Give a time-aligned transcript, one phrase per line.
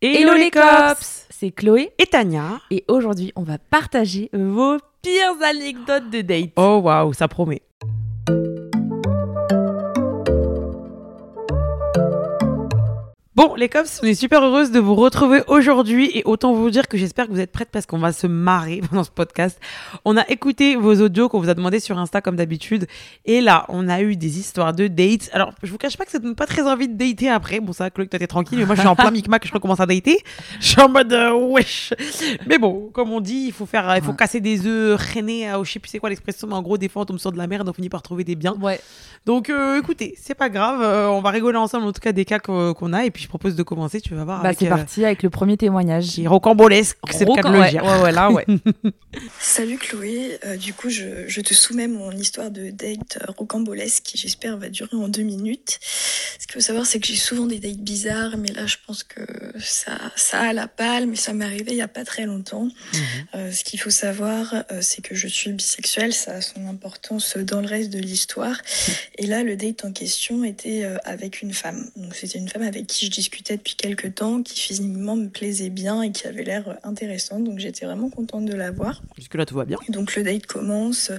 [0.00, 6.08] Hello les cops C'est Chloé Et Tania et aujourd'hui on va partager vos pires anecdotes
[6.10, 6.50] de date.
[6.56, 7.62] Oh waouh, ça promet.
[13.38, 16.88] Bon, les cops, on est super heureuse de vous retrouver aujourd'hui et autant vous dire
[16.88, 19.60] que j'espère que vous êtes prêtes parce qu'on va se marrer pendant ce podcast.
[20.04, 22.88] On a écouté vos audios qu'on vous a demandé sur Insta comme d'habitude
[23.26, 25.30] et là, on a eu des histoires de dates.
[25.32, 27.60] Alors, je vous cache pas que ça donne pas très envie de dater après.
[27.60, 29.78] Bon, ça, Chloé, toi t'es tranquille, mais moi je suis en plein micmac, je recommence
[29.78, 30.18] à dater.
[30.58, 31.94] Je suis en mode euh, wesh.
[32.48, 35.62] Mais bon, comme on dit, il faut faire, il faut casser des œufs, reiner, euh,
[35.62, 37.38] je sais plus c'est quoi l'expression, mais en gros, des fois on tombe sur de
[37.38, 38.56] la merde, on finit par trouver des biens.
[38.60, 38.80] Ouais.
[39.26, 42.24] Donc euh, écoutez, c'est pas grave, euh, on va rigoler ensemble en tout cas des
[42.24, 44.42] cas qu'on qu'on a et puis je propose de commencer, tu vas voir.
[44.42, 46.06] Bah c'est euh, parti avec le premier témoignage.
[46.06, 47.84] qui est rocambolesque, c'est le cas de le Ouais, dire.
[47.84, 48.46] ouais, ouais, là, ouais.
[49.38, 54.02] Salut Chloé, Euh, du coup je, je te soumets mon histoire de date euh, rocambolesque
[54.04, 55.78] qui j'espère va durer en deux minutes.
[56.38, 59.02] Ce qu'il faut savoir c'est que j'ai souvent des dates bizarres mais là je pense
[59.04, 59.20] que
[59.58, 62.68] ça, ça a la palle mais ça m'est arrivé il y a pas très longtemps.
[63.34, 67.36] Euh, ce qu'il faut savoir euh, c'est que je suis bisexuelle, ça a son importance
[67.36, 68.56] dans le reste de l'histoire.
[69.18, 71.90] Et là le date en question était euh, avec une femme.
[71.96, 75.70] Donc c'était une femme avec qui je discutais depuis quelques temps, qui physiquement me plaisait
[75.70, 79.02] bien et qui avait l'air intéressante donc j'étais vraiment contente de la voir.
[79.16, 79.78] Jusque là tout va bien?
[79.88, 81.18] Et donc le date commence, euh,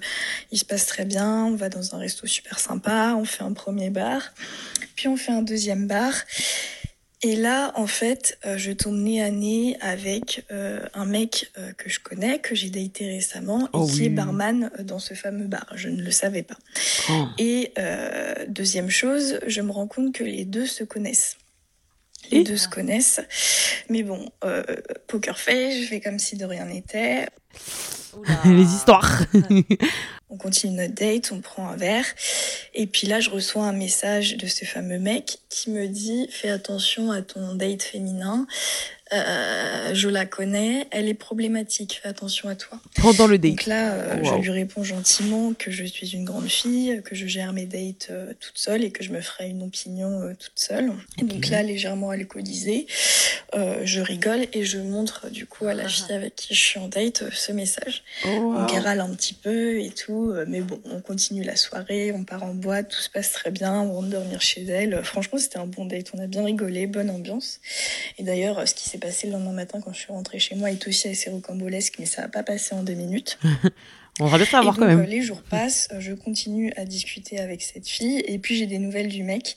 [0.51, 3.53] il se passe très bien, on va dans un resto super sympa, on fait un
[3.53, 4.21] premier bar,
[4.95, 6.13] puis on fait un deuxième bar.
[7.21, 11.73] Et là, en fait, euh, je tombe nez à nez avec euh, un mec euh,
[11.73, 14.05] que je connais, que j'ai daté récemment, et Oh qui oui.
[14.05, 15.67] est barman dans ce fameux bar.
[15.75, 16.57] Je ne le savais pas.
[17.09, 17.25] Oh.
[17.37, 17.73] Et
[18.47, 21.35] deuxième chose, je me rends compte que les deux se connaissent.
[22.31, 23.21] Les deux se connaissent.
[23.89, 24.63] Mais bon, euh,
[25.07, 27.27] poker face, je fais comme si de rien n'était.
[28.45, 29.23] Les histoires.
[30.31, 32.05] On continue notre date, on prend un verre.
[32.75, 36.51] Et puis là, je reçois un message de ce fameux mec qui me dit Fais
[36.51, 38.45] attention à ton date féminin.
[39.11, 42.79] Euh, je la connais, elle est problématique, fais attention à toi.
[42.95, 43.51] Pendant le date.
[43.51, 44.37] Donc là, euh, Wow.
[44.37, 48.07] je lui réponds gentiment que je suis une grande fille, que je gère mes dates
[48.11, 50.91] euh, toute seule et que je me ferai une opinion euh, toute seule.
[51.21, 52.85] Donc là, légèrement alcoolisée,
[53.55, 56.79] euh, je rigole et je montre du coup à la fille avec qui je suis
[56.79, 58.03] en date euh, ce message.
[58.25, 58.59] Oh, wow.
[58.59, 62.11] Donc elle râle un petit peu et tout, euh, mais bon, on continue la soirée,
[62.11, 65.03] on part en boîte, tout se passe très bien, on rentre dormir chez elle.
[65.03, 67.59] Franchement, c'était un bon date, on a bien rigolé, bonne ambiance.
[68.19, 70.71] Et d'ailleurs, ce qui s'est passé le lendemain matin quand je suis rentrée chez moi
[70.71, 73.39] est aussi assez rocambolesque, mais ça va pas passer en deux minutes.
[74.21, 75.05] On va Et savoir donc, quand euh, même.
[75.05, 78.77] les jours passent, euh, je continue à discuter avec cette fille, et puis j'ai des
[78.77, 79.55] nouvelles du mec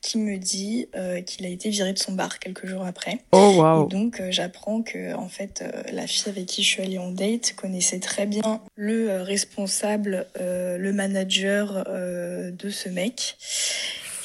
[0.00, 3.18] qui me dit euh, qu'il a été viré de son bar quelques jours après.
[3.32, 3.88] Oh Et waouh.
[3.88, 7.10] donc euh, j'apprends que en fait euh, la fille avec qui je suis allée en
[7.10, 13.36] date connaissait très bien le euh, responsable, euh, le manager euh, de ce mec.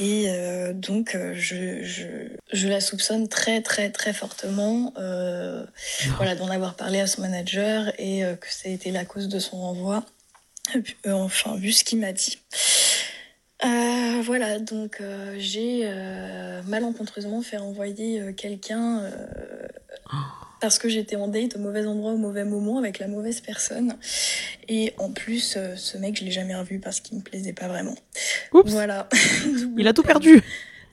[0.02, 5.64] Et euh, donc euh, je, la soupçonne très très très fortement euh,
[6.18, 9.38] voilà, d'en avoir parlé à son manager et que ça a été la cause de
[9.38, 10.04] son renvoi.
[11.06, 12.40] Enfin, vu ce qu'il m'a dit.
[14.24, 15.02] Voilà, donc
[15.38, 15.86] j'ai
[16.68, 19.12] malencontreusement fait renvoyer euh, quelqu'un
[20.62, 23.96] parce que j'étais en date au mauvais endroit au mauvais moment avec la mauvaise personne.
[24.70, 27.68] Et en plus, euh, ce mec, je l'ai jamais revu parce qu'il me plaisait pas
[27.68, 27.96] vraiment.
[28.54, 28.72] Oups.
[28.72, 29.10] Voilà.
[29.46, 30.42] Double Il a tout perdu.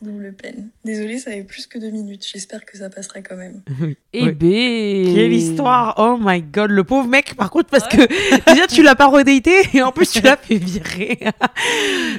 [0.01, 0.69] Double peine.
[0.85, 2.25] Désolée, ça avait plus que deux minutes.
[2.33, 3.63] J'espère que ça passera quand même.
[4.13, 4.33] Et Ouais.
[4.33, 4.43] B.
[5.15, 5.95] Quelle histoire.
[5.99, 7.97] Oh my god, le pauvre mec par contre parce que
[8.53, 11.19] déjà tu l'as pas redaté et en plus tu l'as fait virer.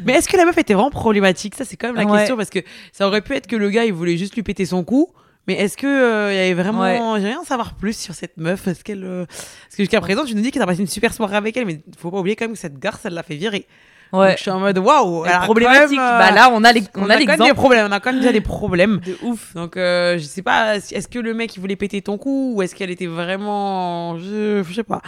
[0.05, 1.55] Mais est-ce que la meuf était vraiment problématique?
[1.55, 2.17] Ça c'est quand même la Ouais.
[2.19, 2.59] question parce que
[2.91, 5.09] ça aurait pu être que le gars il voulait juste lui péter son cou.
[5.49, 6.99] Mais est-ce que euh, il y avait vraiment Ouais.
[7.19, 8.67] J'aimerais en savoir plus sur cette meuf.
[8.67, 11.11] Est-ce qu'elle euh, Parce que jusqu'à présent tu nous dis qu'elle a passé une super
[11.11, 13.35] soirée avec elle, mais faut pas oublier quand même que cette garce elle l'a fait
[13.35, 13.65] virer.
[14.11, 14.29] Ouais.
[14.29, 15.23] Donc, je suis en mode waouh.
[15.43, 15.97] Problématique.
[15.97, 17.87] même, euh, Bah là, on a les- on, on a, a quand même des problèmes.
[17.87, 18.99] On a quand même déjà des problèmes.
[19.05, 19.53] De ouf.
[19.53, 22.61] Donc, euh, je sais pas, est-ce que le mec il voulait péter ton cou ou
[22.63, 24.17] est-ce qu'elle était vraiment.
[24.17, 25.01] Je, je sais pas.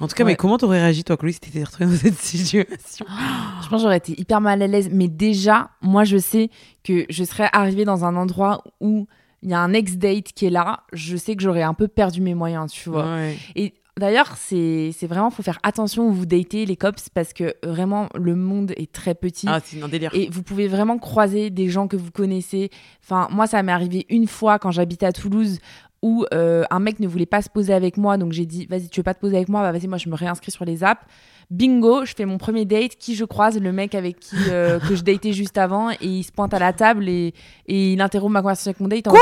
[0.00, 0.32] En tout cas, Ouais.
[0.32, 2.64] mais comment t'aurais réagi toi, Chloé, si t'étais retrouvée dans cette situation?
[2.70, 4.88] Je pense que j'aurais été hyper mal à l'aise.
[4.92, 6.50] Mais déjà, moi, je sais
[6.82, 9.06] que je serais arrivée dans un endroit où
[9.42, 10.80] il y a un ex-date qui est là.
[10.92, 13.04] Je sais que j'aurais un peu perdu mes moyens, tu vois.
[13.04, 13.36] Ouais.
[13.54, 17.54] Et D'ailleurs, c'est c'est vraiment, faut faire attention où vous datez les cops parce que
[17.64, 19.46] vraiment, le monde est très petit.
[19.48, 20.10] Ah, c'est un délire.
[20.14, 22.70] Et vous pouvez vraiment croiser des gens que vous connaissez.
[23.02, 25.58] Enfin, moi, ça m'est arrivé une fois quand j'habitais à Toulouse
[26.02, 28.16] où euh, un mec ne voulait pas se poser avec moi.
[28.18, 29.62] Donc j'ai dit, vas-y, tu veux pas te poser avec moi?
[29.62, 31.02] Bah vas-y, moi je me réinscris sur les apps.
[31.50, 32.96] Bingo, je fais mon premier date.
[32.96, 36.22] Qui je croise Le mec avec qui euh, que je datais juste avant et il
[36.22, 37.32] se pointe à la table et,
[37.66, 39.06] et il interrompt ma conversation avec mon date.
[39.08, 39.20] en- Quoi?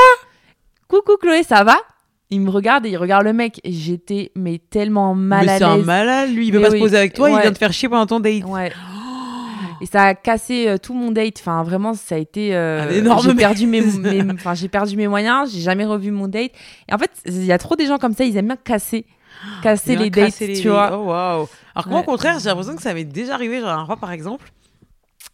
[0.87, 1.77] Coucou Chloé, ça va?
[2.29, 3.59] Il me regarde et il regarde le mec.
[3.63, 5.85] Et j'étais mais tellement mal mais à c'est un l'aise.
[5.85, 6.47] malade, lui.
[6.47, 6.77] Il veut Mais pas oui.
[6.79, 8.43] se poser avec toi, il vient te faire chier pendant ton date.
[8.45, 8.71] Ouais.
[9.81, 11.35] Et ça a cassé euh, tout mon date.
[11.39, 12.55] Enfin, vraiment, ça a été.
[12.55, 15.51] euh, énorme j'ai perdu mes, mes- enfin, j'ai perdu mes moyens.
[15.53, 16.51] J'ai jamais revu mon date.
[16.89, 18.23] Et en fait, il y a trop des gens comme ça.
[18.23, 19.05] Ils aiment bien casser,
[19.61, 20.89] casser Bien les dates, casser les tu vois.
[20.97, 21.47] Oh.
[21.75, 23.59] Alors que moi, au contraire, j'ai l'impression que ça m'est déjà arrivé.
[23.59, 24.51] Genre, un fois, par exemple,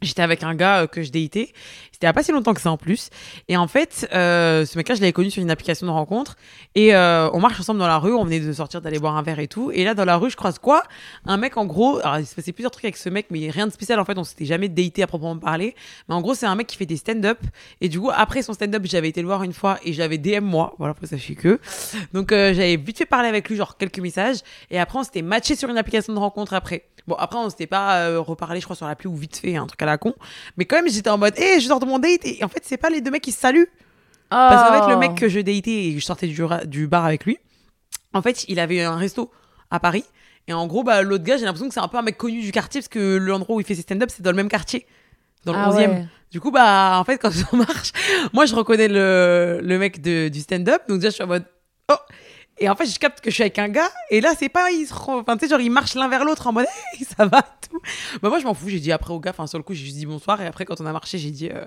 [0.01, 1.53] j'étais avec un gars euh, que je datais.
[2.03, 3.09] C'était il y a pas si longtemps que ça en plus.
[3.47, 6.35] Et en fait, euh, ce mec-là, je l'avais connu sur une application de rencontre.
[6.75, 8.13] Et euh, on marche ensemble dans la rue.
[8.13, 9.71] On venait de sortir, d'aller boire un verre et tout.
[9.71, 10.83] Et là, dans la rue, je croise quoi?
[11.25, 11.99] Un mec, en gros.
[11.99, 14.01] Alors, il se passait plusieurs trucs avec ce mec, mais rien de spécial.
[14.01, 15.75] En fait, on s'était jamais daté à proprement parler.
[16.09, 17.39] Mais en gros, c'est un mec qui fait des stand-up.
[17.79, 20.43] Et du coup, après son stand-up, j'avais été le voir une fois et j'avais DM
[20.43, 20.75] moi.
[20.79, 21.61] Voilà, pour suis que.
[22.11, 24.39] Donc, euh, j'avais vite fait parler avec lui, genre quelques messages.
[24.69, 26.83] Et après, on s'était matché sur une application de rencontre après.
[27.07, 29.81] Bon, après, on s'était pas reparlé, je crois, sur l'appli ou vite fait, un truc
[29.81, 30.13] à la con.
[30.57, 32.25] Mais quand même, j'étais en mode, hé, je sors de date.
[32.25, 33.67] Et en fait, c'est pas les deux mecs qui se saluent.
[34.29, 34.99] Parce qu'en fait, le Oh.
[34.99, 37.37] mec que je datais et je sortais du, bar avec lui,
[38.13, 39.31] en fait, il avait un resto
[39.69, 40.05] à Paris.
[40.47, 42.41] Et en gros, bah, l'autre gars, j'ai l'impression que c'est un peu un mec connu
[42.41, 44.85] du quartier parce que l'endroit où il fait ses stand-up, c'est dans le même quartier.
[45.45, 45.75] Dans le Ah 11e.
[45.89, 46.05] ouais.
[46.31, 47.91] Du coup, bah, en fait, quand on marche,
[48.33, 50.81] moi, je reconnais le, le mec de, du stand-up.
[50.87, 51.45] Donc, déjà, je suis en mode,
[51.91, 51.95] oh!
[52.63, 53.89] Et en fait, je capte que je suis avec un gars.
[54.09, 56.23] Et là, c'est pas, il se rend- enfin, tu sais, genre, ils marchent l'un vers
[56.25, 57.79] l'autre en mode, hey, ça va, tout.
[58.21, 58.69] Bah, moi, je m'en fous.
[58.69, 60.41] J'ai dit après au gars, enfin, sur le coup, j'ai juste dit bonsoir.
[60.41, 61.65] Et après, quand on a marché, j'ai dit, euh,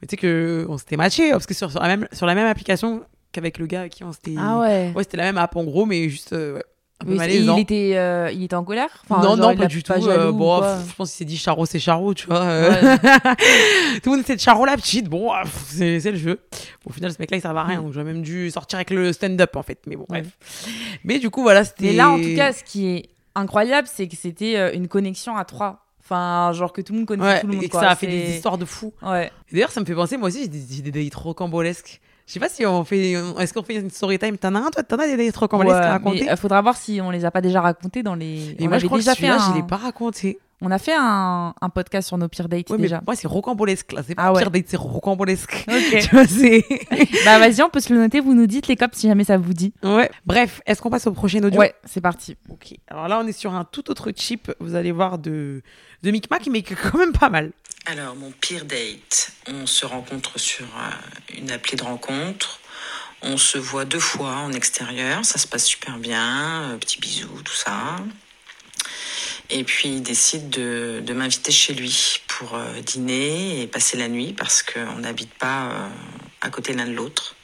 [0.00, 1.30] mais tu sais que on s'était matché.
[1.32, 4.04] Parce que sur, sur la même, sur la même application qu'avec le gars avec qui
[4.04, 4.34] on s'était.
[4.38, 4.92] Ah ouais.
[4.94, 6.64] Ouais, c'était la même app en gros, mais juste euh, ouais,
[7.06, 7.56] peu Oui, et malaisant.
[7.56, 8.90] il était, euh, il était en colère?
[9.08, 9.92] Enfin, non, genre, non, pas du tout.
[9.92, 12.42] euh, bon, pff, je pense qu'il s'est dit Charo, c'est Charo, tu vois.
[12.42, 12.96] euh.
[14.02, 15.08] tout le monde c'est Charo la petite.
[15.08, 16.40] Bon, ah, c'est le jeu.
[16.84, 17.68] Bon, au final, ce mec-là, il servait à Mm.
[17.68, 17.82] rien.
[17.82, 19.78] Donc, j'aurais même dû sortir avec le stand-up, en fait.
[19.86, 20.26] Mais bon, bref.
[21.04, 21.84] Mais du coup, voilà, c'était.
[21.86, 25.44] Mais là, en tout cas, ce qui est incroyable, c'est que c'était une connexion à
[25.44, 25.82] trois.
[26.02, 27.62] Enfin, genre que tout le monde connaissait Ouais, tout le monde.
[27.64, 27.80] et que quoi.
[27.80, 28.92] ça a fait des histoires de fou.
[29.02, 29.30] Ouais.
[29.50, 30.48] D'ailleurs, ça me fait penser, moi aussi, j'ai
[30.82, 32.00] des, des dates rocambolesques.
[32.26, 33.12] Je sais pas si on fait.
[33.12, 35.80] Est-ce qu'on fait une story time T'en as un, toi T'en as des rocambolesques à
[35.80, 38.56] Ouais, raconter mais, euh, faudra voir si on les a pas déjà racontés dans les.
[38.58, 39.38] Et on moi, je crois déjà que fait un...
[39.38, 40.38] je l'ai pas raconté.
[40.62, 43.02] On a fait un, un podcast sur nos pires dates Ouais, mais déjà.
[43.06, 44.00] moi, c'est rocambolesque, là.
[44.04, 44.40] C'est pas Ah ouais.
[44.40, 45.66] pire date, c'est rocambolesque.
[45.68, 45.98] Ok.
[46.00, 46.64] tu vois, c'est.
[47.26, 48.20] bah vas-y, on peut se le noter.
[48.20, 49.74] Vous nous dites les cops si jamais ça vous dit.
[49.84, 50.10] ouais.
[50.24, 51.60] Bref, est-ce qu'on passe au prochain audio?
[51.60, 52.36] Ouais, c'est parti.
[52.48, 52.74] Ok.
[52.88, 54.50] Alors là, on est sur un tout autre chip.
[54.58, 55.62] Vous allez voir de,
[56.02, 57.52] de Micmac, mais quand même pas mal.
[57.88, 62.58] Alors, mon pire date, on se rencontre sur euh, une appli de rencontre.
[63.22, 67.28] On se voit deux fois en extérieur, ça se passe super bien, euh, petit bisou,
[67.44, 67.96] tout ça.
[69.50, 74.08] Et puis il décide de, de m'inviter chez lui pour euh, dîner et passer la
[74.08, 75.88] nuit parce qu'on n'habite pas
[76.40, 77.36] à côté l'un de l'autre.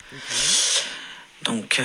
[1.43, 1.85] Donc, euh,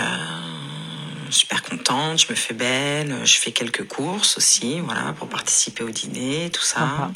[1.29, 5.91] super contente, je me fais belle, je fais quelques courses aussi, voilà, pour participer au
[5.91, 7.11] dîner, tout ça.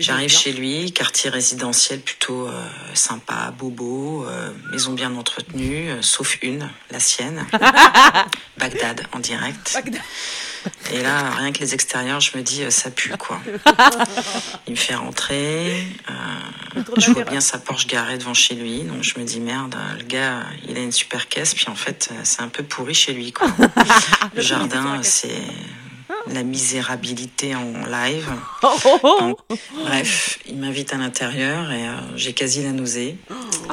[0.00, 6.38] J'arrive chez lui, quartier résidentiel plutôt euh, sympa, bobo, euh, maison bien entretenue, euh, sauf
[6.42, 7.46] une, la sienne.
[8.56, 9.78] Bagdad en direct.
[10.90, 13.42] Et là, rien que les extérieurs, je me dis, euh, ça pue quoi.
[14.66, 15.86] Il me fait rentrer,
[16.96, 20.04] je vois bien sa Porsche garée devant chez lui, donc je me dis, merde, le
[20.04, 23.32] gars, il a une super caisse, puis en fait, c'est un peu pourri chez lui
[23.32, 23.48] quoi.
[24.34, 25.42] Le jardin, c'est
[26.26, 28.28] la misérabilité en live.
[29.20, 29.38] Donc,
[29.84, 33.16] bref, il m'invite à l'intérieur et euh, j'ai quasi la nausée.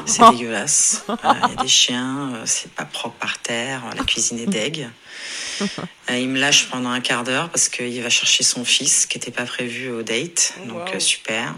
[0.06, 1.04] C'est dégueulasse.
[1.10, 4.48] Euh, Il y a des chiens, euh, c'est pas propre par terre, la cuisine est
[4.48, 4.88] deg.
[6.10, 9.18] Euh, il me lâche pendant un quart d'heure parce qu'il va chercher son fils qui
[9.18, 10.54] n'était pas prévu au date.
[10.68, 11.00] Donc Wow.
[11.00, 11.56] super.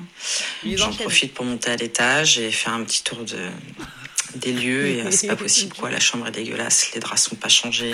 [0.65, 3.37] J'en profite pour monter à l'étage et faire un petit tour de
[4.35, 5.89] des lieux et euh, c'est pas possible quoi.
[5.99, 7.93] La chambre est dégueulasse les draps sont pas changés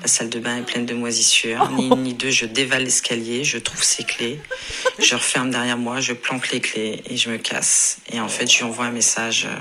[0.00, 3.44] la salle de bain est pleine de moisissures ni une ni deux je dévale l'escalier
[3.44, 4.40] je trouve ses clés
[4.98, 7.98] je referme derrière moi je planque les clés et je me casse.
[8.10, 9.54] Et en fait je lui envoie un message euh,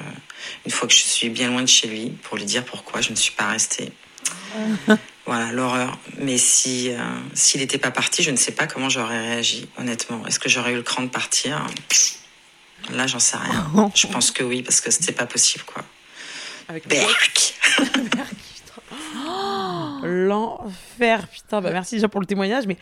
[0.66, 3.12] une fois que je suis bien loin de chez lui pour lui dire pourquoi je
[3.12, 3.92] ne suis pas restée.
[5.28, 6.00] Voilà l'horreur.
[6.18, 6.98] Mais si euh,
[7.36, 10.26] s'il n'était pas parti je ne sais pas comment j'aurais réagi honnêtement.
[10.26, 11.64] Est-ce que j'aurais eu le cran de partir?
[12.90, 13.92] Là, j'en sais rien.
[13.96, 15.84] Je pense que oui, parce que c'était pas possible, quoi.
[16.68, 17.56] Avec Berk.
[20.04, 21.62] l'enfer, putain.
[21.62, 22.78] Bah, merci déjà pour le témoignage, mais.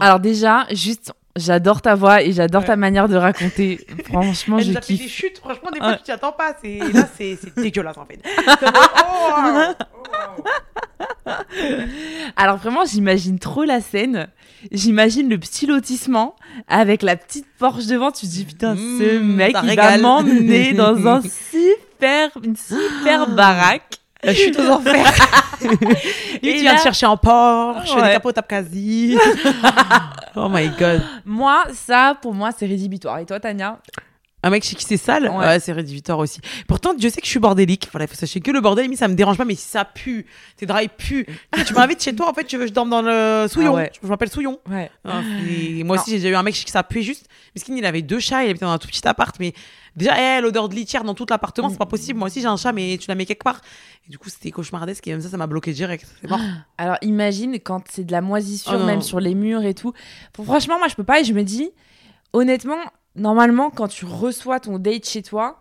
[0.00, 2.66] Alors déjà, juste, j'adore ta voix et j'adore Ouais.
[2.68, 3.84] ta manière de raconter.
[4.06, 5.96] Franchement, Elle je nous a fait des chutes, franchement, des fois, Ouais.
[5.98, 6.54] tu t'y attends pas.
[6.62, 6.78] C'est...
[6.92, 8.20] Là, c'est, c'est dégueulasse, en fait.
[9.06, 9.74] Oh, oh,
[11.26, 11.30] oh.
[12.36, 14.28] Alors vraiment, j'imagine trop la scène.
[14.72, 16.36] J'imagine le petit lotissement
[16.68, 18.10] avec la petite Porsche devant.
[18.10, 20.00] Tu te dis putain, ce Mmh, mec il régale.
[20.00, 23.98] va m'emmener dans un super, une super baraque.
[24.24, 25.04] La chute aux enfers.
[26.42, 28.18] Lui, tu viens là- de chercher un Porsche, Ouais.
[28.18, 29.16] des quasi.
[30.36, 31.02] oh my god.
[31.24, 33.18] Moi, ça, pour moi, c'est rédhibitoire.
[33.18, 33.78] Et toi, Tania?
[34.42, 35.38] Un mec chez qui c'est sale, Ouais.
[35.46, 36.38] ouais, c'est rédhibitoire aussi.
[36.68, 37.88] Pourtant, je sais que je suis bordélique.
[37.92, 40.26] Voilà, faut sachez que le bordel, limite, ça me dérange pas, mais si ça pue,
[40.58, 41.24] tes draps puent.
[41.66, 43.72] Tu m'invites chez toi, en fait, tu veux que je dorme dans le souillon.
[43.72, 43.92] Ah ouais.
[44.02, 44.58] Je m'appelle souillon.
[44.70, 44.90] Ouais.
[45.06, 45.22] Ah,
[45.84, 47.26] Moi aussi, j'ai déjà eu un mec chez qui ça puait juste.
[47.56, 49.54] Miskin, il avait deux chats, il habitait dans un tout petit appart, mais
[49.96, 52.18] déjà, eh, l'odeur de litière dans tout l'appartement, c'est pas possible.
[52.18, 53.60] Moi aussi, j'ai un chat, mais tu la mets quelque part.
[54.06, 56.06] Et du coup, c'était cauchemardesque, et même ça, ça m'a bloqué direct.
[56.20, 56.40] C'est mort.
[56.78, 59.92] Alors imagine quand c'est de la moisissure Oh même sur les murs et tout.
[60.42, 61.70] Franchement, moi je peux pas et je me dis
[62.32, 62.78] honnêtement,
[63.16, 65.60] normalement quand tu reçois ton date chez toi,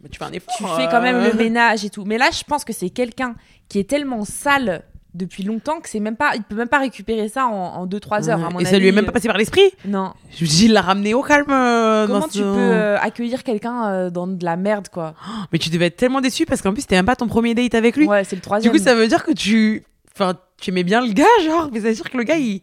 [0.00, 0.54] Mais tu fais un effort.
[0.56, 1.32] tu fais quand même euh.
[1.32, 2.04] le ménage et tout.
[2.04, 3.34] Mais là, je pense que c'est quelqu'un
[3.68, 4.84] qui est tellement sale
[5.14, 8.28] depuis longtemps que c'est même pas il peut même pas récupérer ça en 2 3
[8.30, 8.96] heures à mon Et ça lui est avis.
[8.96, 9.62] même pas passé par l'esprit.
[9.86, 10.12] Non.
[10.30, 11.46] Je me dis, il l'a ramené au calme.
[11.50, 15.14] euh, Comment dans tu son- peux euh, accueillir quelqu'un euh, dans de la merde quoi?
[15.52, 17.74] Mais tu devais être tellement déçu parce qu'en plus, c'était même pas ton premier date
[17.74, 18.06] avec lui.
[18.06, 18.72] Ouais, c'est le du troisième.
[18.72, 19.84] coup, ça veut dire que tu.
[20.14, 21.70] Enfin, tu aimais bien le gars, genre.
[21.72, 22.60] Mais ça veut dire que le gars, il.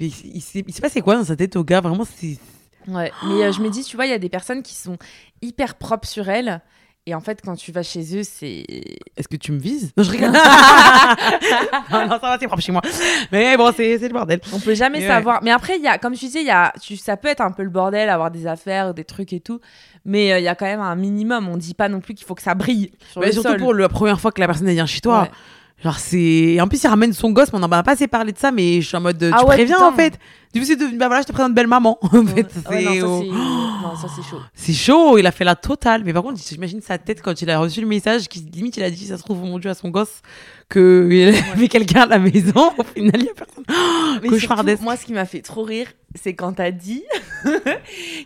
[0.00, 1.80] il, il s'est il s'est passé quoi dans sa tête au gars?
[1.80, 2.38] Vraiment, c'est.
[2.88, 4.96] Ouais, mais euh, je me dis, tu vois, il y a des personnes qui sont
[5.42, 6.60] hyper propres sur elles.
[7.04, 8.64] Et en fait, quand tu vas chez eux, c'est.
[9.16, 9.92] Est-ce que tu me vises?
[9.96, 10.30] Non, je rigole.
[10.30, 10.38] non,
[12.06, 12.80] non, ça va, c'est propre chez moi.
[13.32, 14.40] Mais bon, c'est le bordel.
[14.52, 15.10] On peut jamais Mais ouais.
[15.10, 15.42] savoir.
[15.42, 17.40] Mais après, il y a, comme tu disais, il y a, tu, ça peut être
[17.40, 19.60] un peu le bordel, avoir des affaires, des trucs et tout.
[20.04, 21.48] Mais euh, il y a quand même un minimum.
[21.48, 23.58] On dit pas non plus qu'il faut que ça brille sur Mais le surtout sol.
[23.58, 25.22] pour la première fois que la personne vient chez toi.
[25.22, 25.30] Ouais.
[25.82, 26.60] Genre, c'est.
[26.60, 28.52] En plus, il ramène son gosse, mais on n'en a pas assez parlé de ça,
[28.52, 29.20] mais je suis en mode.
[29.32, 29.88] Ah tu ouais, préviens, putain.
[29.88, 30.18] en fait.
[30.52, 30.98] Du coup, c'est devenu.
[30.98, 31.98] Bah voilà, je te présente belle maman.
[32.02, 33.20] En fait, Ouais, non, oh.
[33.20, 33.30] ça, c'est...
[33.30, 34.40] non, ça, c'est chaud.
[34.54, 36.02] C'est chaud, il a fait la totale.
[36.04, 38.82] Mais par contre, j'imagine sa tête quand il a reçu le message, qui limite il
[38.82, 40.20] a dit, ça se trouve, oh mon Dieu, à son gosse,
[40.70, 42.72] qu'il avait quelqu'un à la maison.
[42.76, 43.64] Au final, il y a personne.
[44.28, 44.78] Cauchemardesque.
[44.78, 47.02] surtout, moi, ce qui m'a fait trop rire, c'est quand t'as dit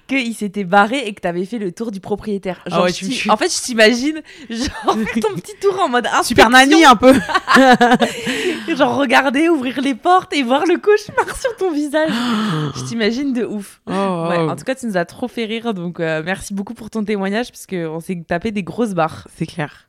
[0.08, 2.62] qu'il s'était barré et que t'avais fait le tour du propriétaire.
[2.66, 3.30] Ah Genre, ouais, tu.
[3.30, 7.14] En fait, je t'imagine, genre, faire ton petit tour en mode Super nanny un peu.
[8.76, 12.10] genre regarder, ouvrir les portes et voir le cauchemar sur ton visage.
[12.76, 13.80] je t'imagine de ouf.
[13.86, 16.74] Oh, Ouais, en tout cas, tu nous as trop fait rire, donc euh, merci beaucoup
[16.74, 19.26] pour ton témoignage, parce qu'on s'est tapé des grosses barres.
[19.34, 19.88] c'est clair.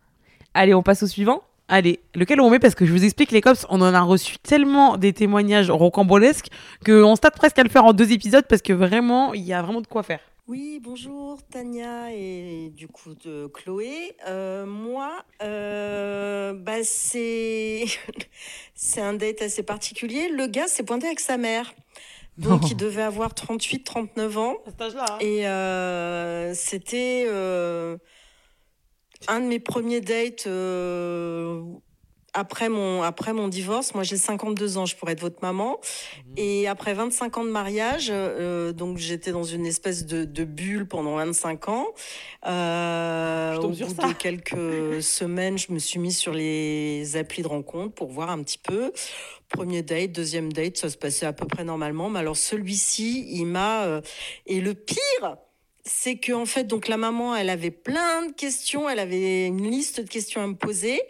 [0.53, 1.43] Allez, on passe au suivant.
[1.69, 4.37] Allez, lequel on met Parce que je vous explique, les cops, on en a reçu
[4.39, 6.47] tellement des témoignages rocambolesques
[6.85, 9.53] qu'on se tape presque à le faire en deux épisodes parce que vraiment, il y
[9.53, 10.21] a vraiment de quoi faire.
[10.47, 14.15] Oui, bonjour Tania et du coup de Chloé.
[14.29, 17.83] Euh, moi, euh, bah c'est
[18.73, 20.29] c'est un date assez particulier.
[20.29, 21.73] Le gars s'est pointé avec sa mère.
[22.37, 24.55] Donc il devait avoir 38, 39 ans.
[24.65, 25.17] À cet âge-là.
[25.19, 27.97] Et euh, c'était euh,
[29.27, 31.61] un de mes premiers dates euh,
[32.37, 33.95] après, mon, après mon divorce.
[33.95, 35.79] Moi, j'ai 52 ans, je pourrais être votre maman.
[36.37, 40.87] Et après 25 ans de mariage, euh, donc j'étais dans une espèce de, de bulle
[40.87, 41.87] pendant 25 ans.
[42.45, 47.47] Euh, Je au bout de quelques semaines, je me suis mise sur les applis de
[47.47, 48.91] rencontre pour voir un petit peu.
[49.49, 52.09] Premier date, deuxième date, ça se passait à peu près normalement.
[52.09, 53.85] Mais alors celui-ci, il m'a...
[53.85, 54.01] euh,
[54.45, 55.37] Et le pire,
[55.87, 59.69] c'est que en fait, donc la maman, elle avait plein de questions, elle avait une
[59.69, 61.01] liste de questions à me poser,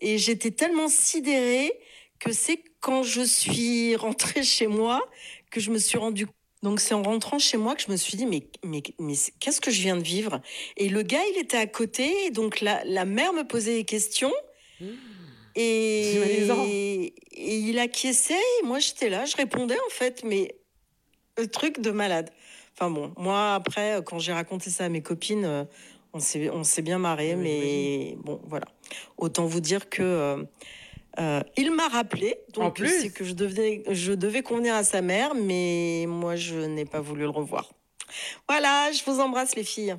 [0.00, 1.72] et j'étais tellement sidérée
[2.18, 5.08] que c'est quand je suis rentrée chez moi
[5.50, 6.26] que je me suis rendue
[6.62, 9.60] donc c'est en rentrant chez moi que je me suis dit mais mais mais qu'est-ce
[9.60, 10.40] que je viens de vivre?
[10.76, 13.84] Et le gars il était à côté et donc la la mère me posait des
[13.84, 14.32] questions
[15.56, 16.64] et, malaisant.
[16.64, 20.54] et il acquiesçait et moi j'étais là je répondais en fait mais
[21.36, 22.30] le truc de malade
[22.82, 25.64] enfin bon moi après quand j'ai raconté ça à mes copines euh,
[26.12, 28.66] on s'est on s'est bien marré mais bon voilà
[29.18, 30.44] autant vous dire que euh,
[31.18, 32.88] euh, il m'a rappelé, En donc plus.
[32.88, 37.00] c'est que je devais, je devais convenir à sa mère, mais moi je n'ai pas
[37.00, 37.70] voulu le revoir.
[38.48, 39.94] Voilà, je vous embrasse les filles.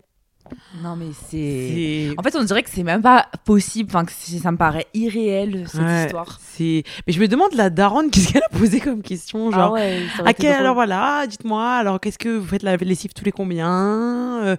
[0.83, 2.13] Non, mais c'est.
[2.17, 3.89] En fait, on dirait que c'est même pas possible.
[3.91, 6.39] Enfin, que ça me paraît irréel cette Ouais, histoire.
[6.59, 10.01] Mais je me demande, la daronne, qu'est-ce qu'elle a posé comme question Genre, ah ouais,
[10.25, 14.41] à quel, alors voilà, dites-moi, alors qu'est-ce que vous faites la lessive tous les combien
[14.43, 14.55] Euh,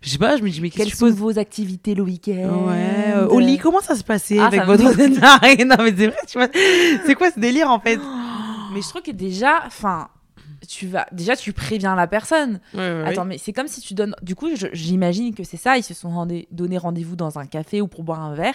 [0.00, 2.02] Je sais pas, je me dis, mais qu'est-ce Quelles que sont pose vos activités le
[2.02, 4.84] week-end Ouais, euh, au lit, comment ça se passait Ah, avec votre
[5.64, 6.48] Non, mais c'est vrai, tu vois,
[7.06, 7.98] c'est quoi ce délire en fait
[8.72, 10.08] Mais je trouve que déjà, enfin,
[10.66, 12.60] tu vas, déjà tu préviens la personne.
[13.06, 14.14] Attends, mais c'est comme si tu donnes.
[14.22, 15.76] Du coup, j'imagine que c'est ça.
[15.76, 18.54] Ils se sont rendez- donné rendez-vous dans un café ou pour boire un verre.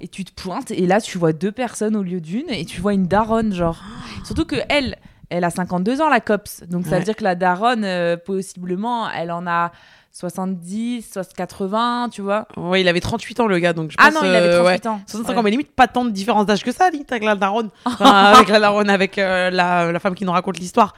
[0.00, 2.80] Et tu te pointes et là, tu vois deux personnes au lieu d'une et tu
[2.80, 3.82] vois une daronne, genre.
[4.24, 4.96] Surtout que elle,
[5.30, 6.64] elle a 52 ans, la COPS.
[6.68, 9.72] Donc ça veut dire que la daronne, euh, possiblement, elle en a
[10.12, 12.46] 70, soit 80, tu vois.
[12.56, 14.06] Ouais, il avait 38 ans, le gars, donc je pense.
[14.06, 14.86] Ah non, il avait euh, 38 ouais.
[14.88, 15.00] ans.
[15.06, 15.38] 65 Ouais.
[15.38, 17.68] ans, mais limite pas tant de différence d'âge que ça, limite, avec la daronne.
[17.84, 20.94] Enfin, avec la daronne, avec euh, la, la femme qui nous raconte l'histoire.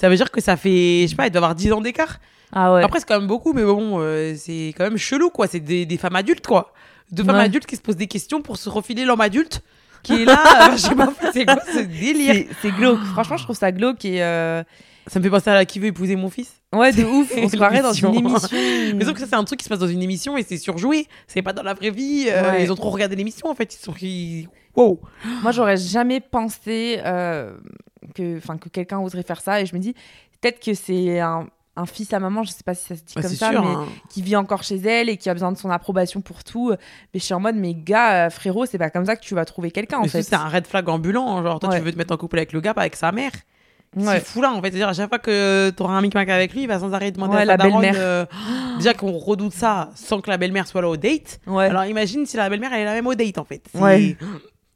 [0.00, 2.18] Ça veut dire que ça fait, je sais pas, il doit avoir 10 ans d'écart.
[2.52, 2.82] Ah ouais.
[2.84, 5.46] Après, c'est quand même beaucoup, mais bon, euh, c'est quand même chelou, quoi.
[5.48, 6.72] C'est des, des femmes adultes, quoi.
[7.10, 7.42] Deux femmes Ouais.
[7.42, 9.60] adultes qui se posent des questions pour se refiler l'homme adulte
[10.02, 10.38] qui est là.
[10.68, 12.44] euh, je sais pas, c'est quoi ce délire?
[12.62, 13.00] C'est glauque.
[13.12, 14.22] Franchement, je trouve ça glauque et.
[14.22, 14.62] euh,
[15.08, 16.52] Ça me fait penser à la qui veut épouser mon fils?
[16.72, 17.32] Ouais, de ouf.
[17.36, 18.48] On se croirait dans une émission.
[18.96, 20.58] Mais sauf que ça, c'est un truc qui se passe dans une émission et c'est
[20.58, 21.06] surjoué.
[21.26, 22.26] C'est pas dans la vraie vie.
[22.28, 22.62] euh, Ouais.
[22.64, 23.74] Ils ont trop regardé l'émission, en fait.
[23.74, 23.94] Ils sont.
[24.76, 25.00] Wow.
[25.42, 27.56] Moi, j'aurais jamais pensé euh,
[28.14, 29.60] que, que quelqu'un oserait faire ça.
[29.60, 29.94] Et je me dis,
[30.40, 31.46] peut-être que c'est un,
[31.76, 33.62] un fils à maman, je sais pas si ça se dit comme ça, sûr.
[33.64, 33.86] mais hein.
[34.10, 36.70] qui vit encore chez elle et qui a besoin de son approbation pour tout.
[36.70, 39.34] Mais je suis en mode, mais gars, euh, frérot, c'est pas comme ça que tu
[39.34, 40.22] vas trouver quelqu'un, en fait.
[40.22, 41.42] c'est un red flag ambulant.
[41.42, 41.78] Genre, toi, Ouais.
[41.78, 43.30] tu veux te mettre en couple avec le gars, pas avec sa mère.
[43.96, 44.04] Ouais.
[44.18, 44.68] C'est fou là, en fait.
[44.68, 47.36] C'est-à-dire, à chaque fois que t'auras un micmac avec lui, il va sans arrêt demander
[47.36, 47.94] Ouais, à la belle-mère.
[47.96, 48.26] euh,
[48.76, 51.40] Déjà qu'on redoute ça sans que la belle-mère soit là au date.
[51.46, 53.62] Alors imagine si la belle-mère elle est la même au date en fait.
[53.74, 54.16] Ouais.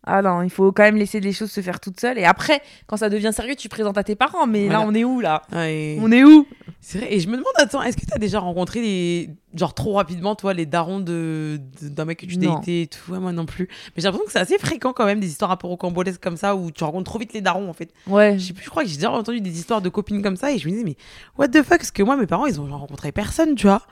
[0.04, 2.18] Ah non, il faut quand même laisser les choses se faire toutes seules.
[2.18, 4.48] Et après, quand ça devient sérieux, tu présentes à tes parents.
[4.48, 5.42] Mais là, on est où, là?
[5.52, 5.96] Ouais.
[6.00, 6.44] On est où?
[6.80, 7.14] C'est vrai.
[7.14, 9.30] Et je me demande, attends, est-ce que t'as déjà rencontré des.
[9.54, 11.60] Genre trop rapidement, toi, les darons de...
[11.82, 13.12] de- d'un mec que tu datais et tout?
[13.12, 13.68] Ouais, moi non plus.
[13.68, 16.36] Mais j'ai l'impression que c'est assez fréquent quand même, des histoires un peu rocambolesques comme
[16.38, 17.92] ça, où tu rencontres trop vite les darons en fait.
[18.08, 18.38] Ouais.
[18.38, 20.50] Je sais plus, je crois que j'ai déjà entendu des histoires de copines comme ça
[20.50, 20.96] et je me disais, mais
[21.38, 21.78] what the fuck?
[21.78, 23.82] Parce que moi, mes parents, ils ont genre rencontré personne, tu vois.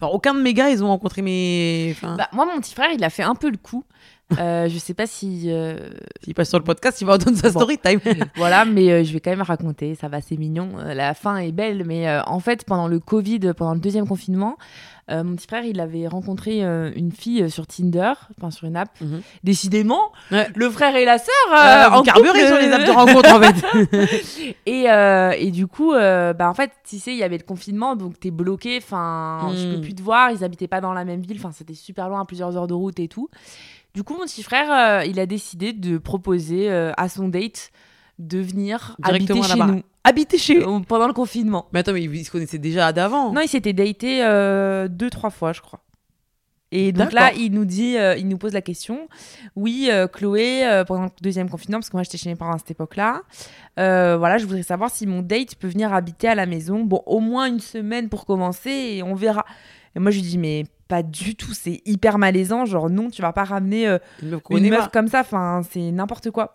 [0.00, 1.90] Enfin, aucun de mes gars, ils ont rencontré mes.
[1.94, 3.84] Enfin, Bah, moi, mon petit frère, il a fait un peu le coup.
[4.38, 5.44] Euh, je sais pas si.
[5.46, 5.76] euh,
[6.22, 7.60] s'il passe sur le podcast, il va entendre sa Bon.
[7.60, 8.00] story time.
[8.36, 9.94] voilà, mais euh, je vais quand même raconter.
[9.94, 10.70] Ça va, c'est mignon.
[10.78, 11.84] Euh, la fin est belle.
[11.86, 14.56] Mais en fait, pendant le Covid, pendant le deuxième confinement,
[15.10, 18.88] mon petit frère, il avait rencontré une fille sur Tinder, enfin sur une app.
[19.02, 19.20] Mhm.
[19.44, 20.46] Décidément, Ouais.
[20.54, 21.90] le frère et la sœur.
[21.90, 24.16] Vous en carburez couple, sur les apps de rencontre en fait.
[24.66, 24.84] Et,
[25.46, 28.30] et du coup, bah en fait, tu sais, il y avait le confinement, donc t'es
[28.30, 28.78] bloqué.
[28.82, 29.74] Enfin, je Mm.
[29.74, 30.30] peux plus te voir.
[30.30, 31.36] Ils habitaient pas dans la même ville.
[31.38, 33.28] Enfin, c'était super loin, à plusieurs heures de route et tout.
[33.94, 37.70] Du coup, mon petit frère, euh, il a décidé de proposer euh, à son date
[38.18, 40.66] de venir habiter chez nous Habiter chez.
[40.66, 41.66] euh, pendant le confinement.
[41.72, 43.32] Mais attends, mais ils se connaissaient déjà d'avant.
[43.32, 45.80] Non, il s'était daté euh, deux, trois fois, je crois.
[46.74, 49.06] Et donc là, il nous dit, il nous pose la question.
[49.56, 52.70] Oui, Chloé, pendant le deuxième confinement, parce que moi j'étais chez mes parents à cette
[52.70, 53.20] époque-là,
[53.76, 56.82] voilà, je voudrais savoir si mon date peut venir habiter à la maison.
[56.82, 59.44] Bon, au moins une semaine pour commencer et on verra.
[59.94, 62.66] Et moi je lui dis, mais pas du tout, c'est hyper malaisant.
[62.66, 66.30] Genre, non, tu vas pas ramener euh, Une meuf une comme ça, enfin, c'est n'importe
[66.30, 66.52] quoi.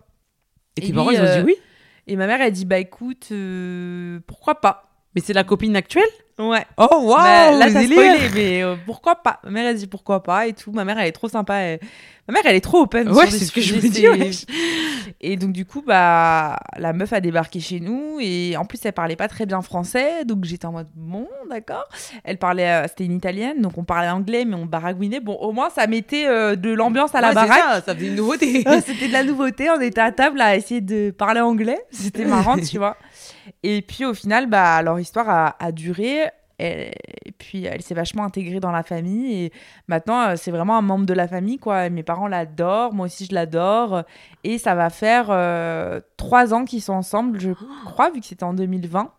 [0.75, 1.55] Et tes Et parents, lui, ils ont dit euh, oui?
[2.05, 4.86] Et ma mère, elle dit, bah écoute, euh, pourquoi pas?
[5.17, 6.03] Mais c'est la copine actuelle?
[6.37, 6.63] Ouais.
[6.77, 9.39] Oh, waouh Bah, là, t'as spoilé, mais euh, pourquoi pas?
[9.43, 10.71] Ma mère, elle dit pourquoi pas et tout.
[10.71, 11.55] Ma mère, elle est trop sympa.
[11.55, 11.79] elle-
[12.27, 13.09] Ma mère, elle est trop open.
[13.09, 14.45] Ouais, c'est ce que je me dis, wesh.
[15.21, 18.91] Et donc, du coup, bah, la meuf a débarqué chez nous et en plus, elle
[18.93, 20.25] parlait pas très bien français.
[20.25, 21.87] Donc, j'étais en mode bon, d'accord.
[22.23, 25.21] Elle parlait, euh, c'était une italienne, donc on parlait anglais, mais on baragouinait.
[25.21, 27.57] Bon, au moins, ça mettait euh, de l'ambiance à la Ouais, baraque.
[27.57, 28.63] ça, ça faisait une nouveauté.
[28.67, 29.69] Ouais, C'était de la nouveauté.
[29.71, 31.79] On était à table à essayer de parler anglais.
[31.89, 32.97] C'était marrant, tu vois.
[33.63, 36.23] Et puis au final, bah, leur histoire a, a duré.
[36.59, 36.91] Et,
[37.25, 39.43] et puis elle s'est vachement intégrée dans la famille.
[39.45, 39.53] Et
[39.87, 41.59] maintenant, euh, c'est vraiment un membre de la famille.
[41.59, 41.85] quoi.
[41.85, 42.93] Et mes parents l'adorent.
[42.93, 44.03] Moi aussi, je l'adore.
[44.43, 47.51] Et ça va faire euh, trois ans qu'ils sont ensemble, je
[47.85, 49.11] crois, vu que c'était en 2020.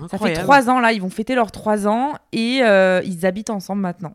[0.00, 0.42] Ça fait Incroyable.
[0.42, 0.92] trois ans là.
[0.92, 2.14] Ils vont fêter leurs trois ans.
[2.32, 4.14] Et euh, ils habitent ensemble maintenant.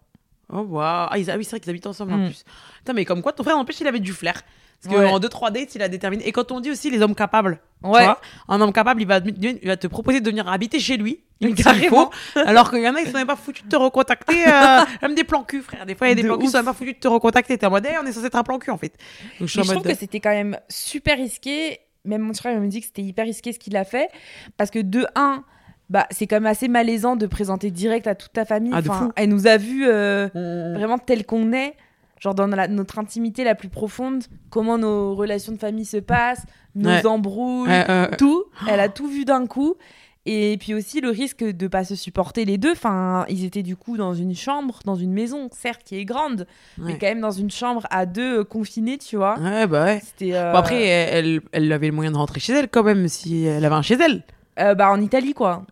[0.52, 1.08] Oh, waouh.
[1.10, 2.26] Ah, ils- ah oui, c'est vrai qu'ils habitent ensemble en Mm.
[2.28, 2.44] plus.
[2.80, 4.42] Putain, mais comme quoi, ton frère, n'empêche, il avait du flair.
[4.84, 5.10] Parce Ouais.
[5.10, 6.28] qu'en 2-3 dates, il a déterminé.
[6.28, 8.04] Et quand on dit aussi les hommes capables, tu Ouais.
[8.04, 11.22] vois, un homme capable, il va, il va te proposer de venir habiter chez lui.
[11.42, 12.12] s'il Carrément.
[12.34, 12.40] faut.
[12.46, 14.46] Alors qu'il y en a, ils sont même pas foutus de te recontacter.
[14.48, 15.86] euh, même des plans cul, frère.
[15.86, 16.52] Des fois, il y a des De plans cul, ouf.
[16.52, 17.58] sont même pas foutus de te recontacter.
[17.58, 18.94] T'es en mode, hey, on est censé être un plan cul, en fait.
[19.40, 19.84] Donc, je suis Mais en je mode.
[19.84, 21.80] trouve que c'était quand même super risqué.
[22.06, 24.10] Même mon frère il me dit que c'était hyper risqué ce qu'il a fait.
[24.58, 25.44] Parce que de un,
[25.90, 28.72] bah, c'est quand même assez malaisant de présenter direct à toute ta famille.
[28.74, 30.28] Ah, Enfin, elle nous a vus euh,
[30.76, 31.74] vraiment tel qu'on est.
[32.20, 36.44] Genre dans la- notre intimité la plus profonde, comment nos relations de famille se passent,
[36.74, 37.06] nos Ouais.
[37.06, 38.46] embrouilles, Ouais, euh, tout.
[38.70, 39.76] Elle a tout vu d'un coup.
[40.28, 42.72] Et puis aussi le risque de pas se supporter les deux.
[42.72, 46.48] Enfin, ils étaient du coup dans une chambre, dans une maison, certes qui est grande,
[46.80, 49.38] mais quand même dans une chambre à deux euh, confinés, tu vois.
[49.38, 50.02] Ouais, bah ouais.
[50.24, 53.44] Euh, Bon, après, elle, elle avait le moyen de rentrer chez elle quand même, si
[53.46, 54.24] elle avait un chez elle.
[54.58, 55.64] Euh, bah en Italie quoi.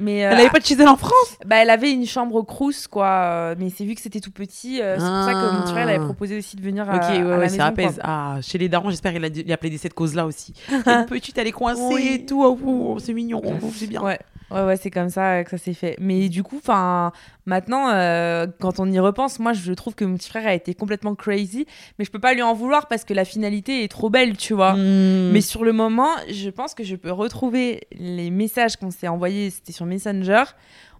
[0.00, 1.36] Mais euh, Elle avait pas de chez elle en France?
[1.44, 4.80] Bah elle avait une chambre crous quoi, euh, mais c'est vu que c'était tout petit,
[4.80, 5.66] euh, c'est pour ça que mon Ah.
[5.66, 7.72] frère il avait proposé aussi de venir à, ouais, à la ouais, maison.
[7.74, 7.92] quoi.
[8.02, 10.52] Ah, chez les darons, j'espère qu'il a, plaidé cette cause-là aussi.
[10.86, 12.08] Une petite, elle est coincée Oui.
[12.14, 12.42] et tout.
[12.44, 14.02] Oh, oh, c'est mignon, oh, c'est bien.
[14.02, 14.18] Ouais.
[14.50, 15.96] Ouais, ouais, c'est comme ça que ça s'est fait.
[16.00, 17.12] Mais du coup, enfin,
[17.46, 20.74] maintenant, euh, quand on y repense, moi, je trouve que mon petit frère a été
[20.74, 21.66] complètement crazy,
[21.98, 24.54] mais je peux pas lui en vouloir parce que la finalité est trop belle, tu
[24.54, 24.74] vois.
[24.74, 25.32] Hmm.
[25.32, 29.50] Mais sur le moment, je pense que je peux retrouver les messages qu'on s'est envoyés,
[29.50, 30.44] c'était sur Messenger,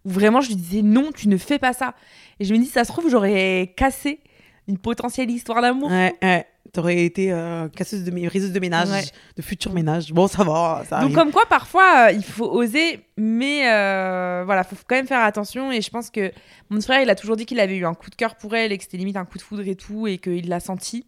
[0.04, 1.94] où vraiment je lui disais non, tu ne fais pas ça.
[2.40, 4.20] Et je me dis, ça se trouve, j'aurais cassé
[4.68, 5.90] une potentielle histoire d'amour.
[5.90, 6.46] Ouais, ouais.
[6.72, 9.02] T'aurais été euh, casseuse de mé- de ménage, Ouais.
[9.36, 10.12] de futur ménage.
[10.12, 14.64] Bon, ça va, ça Donc comme quoi parfois euh, il faut oser, mais euh, voilà,
[14.64, 15.72] faut quand même faire attention.
[15.72, 16.30] Et je pense que
[16.70, 18.70] mon frère il a toujours dit qu'il avait eu un coup de cœur pour elle
[18.72, 21.06] et que c'était limite un coup de foudre et tout et qu'il l'a senti.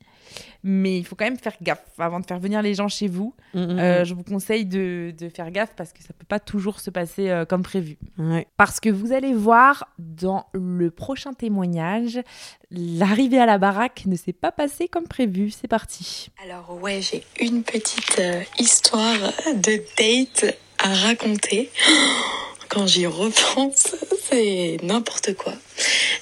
[0.62, 3.34] Mais il faut quand même faire gaffe avant de faire venir les gens chez vous.
[3.54, 6.40] Mm, mm, Euh, je vous conseille de, de faire gaffe parce que ça peut pas
[6.40, 7.96] toujours se passer euh, comme prévu.
[8.16, 8.32] mm.
[8.32, 8.46] Ouais.
[8.56, 12.20] Parce que vous allez voir dans le prochain témoignage,
[12.70, 15.50] l'arrivée à la baraque ne s'est pas passée comme prévu.
[15.50, 16.30] C'est parti.
[16.44, 19.18] Alors ouais, j'ai une petite euh, histoire
[19.54, 21.70] de date à raconter.
[22.70, 23.96] Quand j'y repense,
[24.30, 25.52] c'est n'importe quoi.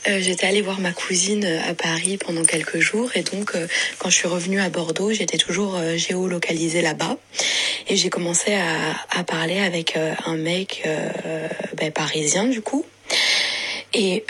[0.09, 3.67] Euh, J'étais allée voir ma cousine euh, à Paris pendant quelques jours et donc euh,
[3.99, 7.19] quand je suis revenue à Bordeaux, j'étais toujours euh, géolocalisée là-bas
[7.87, 10.89] et j'ai commencé à, à parler avec euh, un mec
[11.77, 12.87] ben, parisien du coup.
[13.93, 14.25] Et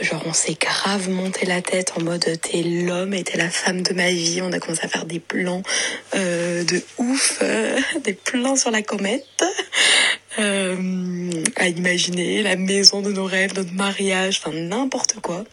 [0.00, 3.82] genre on s'est grave monté la tête en mode t'es l'homme et t'es la femme
[3.82, 4.40] de ma vie.
[4.42, 5.62] On a commencé à faire des plans
[6.14, 7.42] de ouf,
[8.04, 9.24] des plans sur la comète,
[10.38, 15.44] euh, à imaginer la maison de nos rêves, notre mariage, enfin n'importe quoi.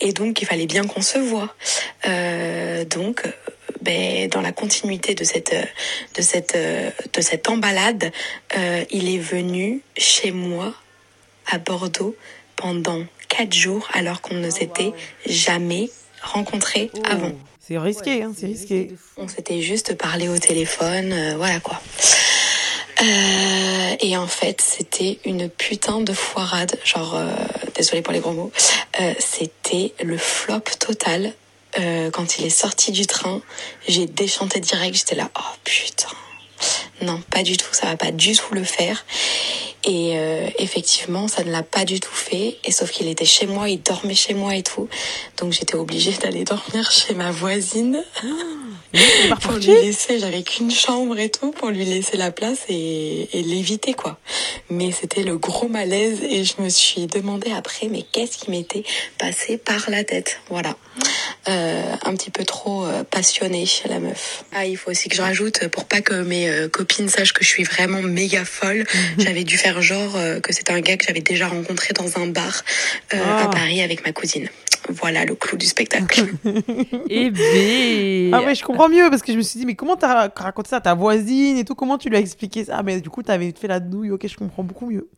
[0.00, 1.54] Et donc il fallait bien qu'on se voit.
[2.06, 3.30] Euh, donc euh,
[3.82, 5.54] ben, dans la continuité de cette
[6.14, 8.12] de cette de cette emballade,
[8.56, 10.74] euh, il est venu chez moi
[11.46, 12.16] à Bordeaux
[12.56, 14.92] pendant quatre jours alors qu'on ne s'était
[15.26, 15.90] jamais
[16.22, 17.32] rencontrés avant.
[17.60, 18.92] C'est risqué, hein, c'est risqué.
[19.16, 21.80] On s'était juste parlé au téléphone, euh, voilà quoi.
[23.02, 26.78] Euh, et en fait, c'était une putain de foirade.
[26.84, 27.30] Genre, euh,
[27.74, 28.52] désolé pour les gros mots.
[29.00, 31.32] Euh, c'était le flop total.
[31.78, 33.42] Euh, quand il est sorti du train,
[33.86, 34.96] j'ai déchanté direct.
[34.96, 36.08] J'étais là, oh putain.
[37.02, 37.72] Non, pas du tout.
[37.72, 39.04] Ça va pas du tout le faire.
[39.86, 42.58] Et euh, effectivement, ça ne l'a pas du tout fait.
[42.64, 44.88] Et sauf qu'il était chez moi, il dormait chez moi et tout.
[45.38, 48.02] Donc j'étais obligée d'aller dormir chez ma voisine
[49.40, 50.18] pour lui laisser.
[50.18, 54.18] J'avais qu'une chambre et tout pour lui laisser la place et, et l'éviter quoi.
[54.70, 58.82] Mais c'était le gros malaise et je me suis demandé après, mais qu'est-ce qui m'était
[59.18, 60.40] passé par la tête?
[60.50, 60.76] Voilà.
[61.48, 64.44] Euh, un petit peu trop euh, passionnée la meuf.
[64.52, 67.48] Ah, il faut aussi que je rajoute pour pas que mes copines sachent que je
[67.48, 68.84] suis vraiment méga folle.
[69.18, 72.26] J'avais dû faire genre euh, que c'était un gars que j'avais déjà rencontré dans un
[72.26, 72.64] bar
[73.14, 73.44] euh, Ah.
[73.44, 74.48] à Paris avec ma cousine.
[74.88, 76.26] Voilà le clou du spectacle.
[77.10, 78.30] Et B.
[78.32, 80.68] Ah ouais, je comprends mieux parce que je me suis dit, mais comment t'as raconté
[80.70, 82.82] ça à ta voisine et tout Comment tu lui as expliqué ça?
[82.82, 85.08] Mais du coup, t'avais fait la douille, ok, je comprends beaucoup mieux.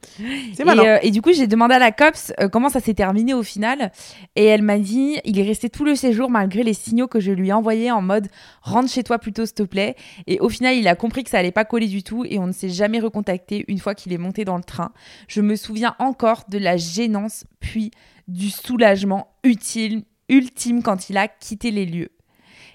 [0.54, 0.84] C'est Et, malin.
[0.84, 3.42] euh, et du coup, j'ai demandé à la COPS euh, comment ça s'est terminé au
[3.42, 3.92] final.
[4.36, 7.32] Et elle m'a dit il est resté tout le séjour malgré les signaux que je
[7.32, 8.28] lui ai envoyés en mode
[8.62, 9.94] rentre chez toi plutôt, s'il te plaît.
[10.26, 12.46] Et au final, il a compris que ça allait pas coller du tout et on
[12.46, 14.92] ne s'est jamais recontacté une fois qu'il est monté dans le train.
[15.28, 17.90] Je me souviens encore de la gênance puis
[18.28, 22.10] du soulagement utile, ultime quand il a quitté les lieux.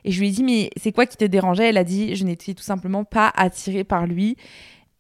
[0.04, 1.70] Et je lui ai dit, mais c'est quoi qui te dérangeait?
[1.70, 4.36] Elle a dit, je n'étais tout simplement pas attirée par lui.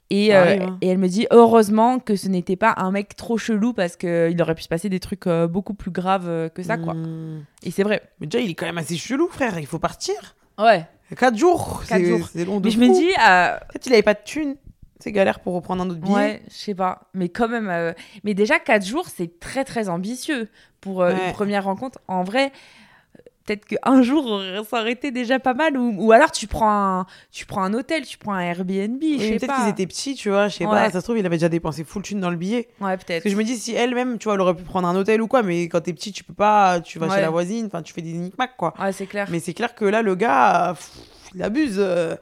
[0.09, 3.37] Et, Ça euh, et elle me dit, heureusement que ce n'était pas un mec trop
[3.37, 6.61] chelou parce qu'il aurait pu se passer des trucs euh, beaucoup plus graves euh, que
[6.61, 6.93] ça, quoi.
[6.93, 7.43] Hmm.
[7.63, 8.03] Et c'est vrai.
[8.19, 9.57] Mais déjà, il est quand même assez chelou, frère.
[9.59, 10.35] Il faut partir.
[10.59, 10.85] Ouais.
[11.17, 11.83] 4 jours.
[11.87, 12.29] Quatre c'est- jours.
[12.31, 14.55] C'est long de Mais je me dis, euh, Peut-être il avait pas de thunes.
[15.03, 16.13] C'est galère pour reprendre un autre billet.
[16.15, 17.09] ouais, je sais pas.
[17.13, 17.91] Mais quand même, euh,
[18.23, 20.47] mais déjà, 4 jours, c'est très, très ambitieux
[20.79, 21.27] pour euh, Ouais.
[21.27, 21.99] une première rencontre.
[22.07, 22.53] En vrai,
[23.45, 25.75] peut-être qu'un jour, ça aurait été déjà pas mal.
[25.77, 29.17] Ou, ou alors, tu prends, un, tu prends un hôtel, tu prends un Airbnb, Oui,
[29.19, 30.47] je sais peut-être qu'ils étaient petits, tu vois.
[30.47, 30.71] Je sais Ouais.
[30.71, 30.89] pas.
[30.89, 32.69] Ça se trouve, il avait déjà dépensé full thune dans le billet.
[32.79, 33.23] Ouais, Parce peut-être.
[33.23, 35.27] que je me dis, si elle-même, tu vois, elle aurait pu prendre un hôtel ou
[35.27, 37.15] quoi, mais quand t'es petit, tu peux pas, tu vas Ouais.
[37.15, 38.73] chez la voisine, enfin, tu fais des nick quoi.
[38.79, 39.27] Ouais, c'est clair.
[39.29, 40.91] Mais c'est clair que là, le gars, pff,
[41.35, 41.75] il abuse.
[41.77, 42.15] euh,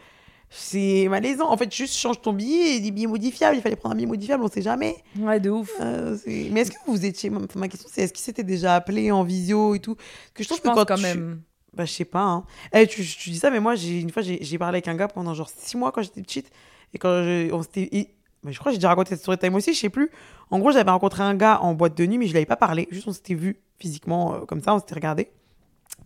[0.53, 1.49] C'est malaisant.
[1.49, 3.55] En fait, juste change ton billet et des billets modifiables.
[3.55, 4.97] Il fallait prendre un billet modifiable, on sait jamais.
[5.17, 5.71] Ouais, de ouf.
[5.79, 7.29] Euh, mais est-ce que vous étiez.
[7.29, 9.95] Ma question, c'est est-ce qu'il s'était déjà appelé en visio et tout?
[9.95, 11.41] Parce que je trouve Je que pense quand quand tu- même.
[11.73, 12.23] Bah, je sais pas.
[12.23, 12.43] Hein.
[12.73, 15.07] Eh, tu, tu dis ça, mais moi, j'ai, une fois, j'ai, parlé avec un gars
[15.07, 16.51] pendant genre six mois quand j'étais petite.
[16.93, 17.87] Et quand je, on s'était.
[17.95, 18.13] et-
[18.45, 20.09] je crois que j'ai déjà raconté cette story time aussi, je sais plus.
[20.49, 22.89] En gros, j'avais rencontré un gars en boîte de nuit, mais je l'avais pas parlé.
[22.91, 25.29] Juste, on s'était vu physiquement euh, comme ça, on s'était regardé.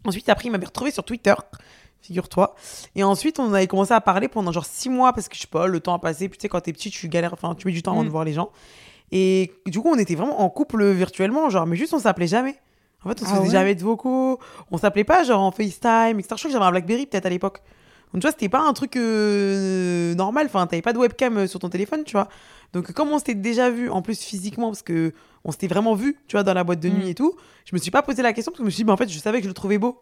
[0.05, 1.33] Ensuite, après, il m'avait retrouvé sur Twitter,
[2.05, 2.55] figure-toi.
[2.95, 5.47] Et ensuite, on avait commencé à parler pendant genre six mois parce que je sais
[5.47, 6.29] pas, le temps a passé.
[6.29, 8.05] Puis tu sais, quand t'es petit, tu galères, enfin, tu mets du temps avant Mm.
[8.05, 8.49] de voir les gens.
[9.11, 12.55] Et du coup, on était vraiment en couple virtuellement, genre, mais juste on s'appelait jamais.
[13.03, 13.49] En fait, on se Ah faisait ouais?
[13.51, 14.39] jamais de vocaux,
[14.71, 16.23] on s'appelait pas genre en FaceTime, etc.
[16.23, 17.61] Je crois que j'avais un Blackberry peut-être à l'époque.
[18.13, 20.45] Donc, tu vois, c'était pas un truc euh, normal.
[20.47, 22.29] Enfin, t'avais pas de webcam euh, sur ton téléphone, tu vois.
[22.73, 25.11] Donc, comme on s'était déjà vu, en plus physiquement, parce que
[25.43, 27.09] on s'était vraiment vu, tu vois, dans la boîte de nuit Mm.
[27.09, 28.83] et tout, je me suis pas posé la question parce que je me suis dit,
[28.85, 29.99] bah, en fait, je savais que je le trouvais beau.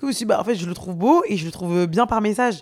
[0.00, 1.86] Je me suis dit, bah, en fait, je le trouve beau et je le trouve
[1.86, 2.56] bien par message.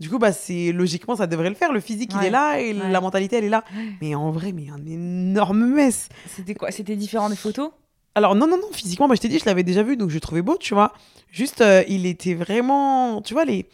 [0.00, 1.72] Du coup, bah, c'est logiquement, ça devrait le faire.
[1.72, 2.90] Le physique, il est là et Ouais.
[2.90, 3.62] la mentalité, elle est là.
[4.02, 6.08] Mais en vrai, mais un énorme mess.
[6.34, 6.70] C'était quoi?
[6.72, 7.70] C'était différent des photos?
[8.16, 10.14] Alors, non, non, non, physiquement, bah, je t'ai dit, je l'avais déjà vu, donc je
[10.14, 10.92] le trouvais beau, tu vois.
[11.30, 13.22] Juste, euh, il était vraiment.
[13.22, 13.66] Tu vois, les,